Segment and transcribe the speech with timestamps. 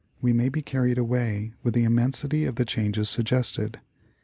[0.03, 3.75] xxiii), we may be carried away with the immensity of the changes sug gested.